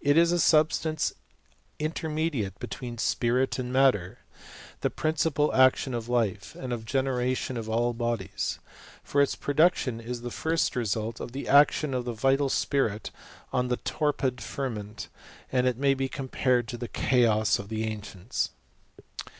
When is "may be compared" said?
15.76-16.68